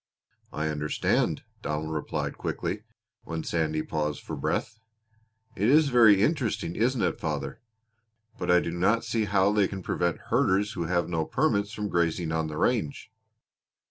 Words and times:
"I 0.51 0.69
understand," 0.69 1.43
Donald 1.61 1.91
replied 1.93 2.35
quickly, 2.39 2.85
when 3.23 3.43
Sandy 3.43 3.83
paused 3.83 4.23
for 4.23 4.35
breath. 4.35 4.79
"It 5.55 5.69
is 5.69 5.89
very 5.89 6.23
interesting 6.23 6.75
isn't 6.75 7.03
it, 7.03 7.19
father? 7.19 7.61
But 8.39 8.49
I 8.49 8.61
do 8.61 8.71
not 8.71 9.05
see 9.05 9.25
how 9.25 9.51
they 9.51 9.67
can 9.67 9.83
prevent 9.83 10.17
herders 10.31 10.71
who 10.73 10.85
have 10.85 11.07
no 11.07 11.23
permits 11.23 11.71
from 11.71 11.87
grazing 11.87 12.31
on 12.31 12.47
the 12.47 12.57
range." 12.57 13.11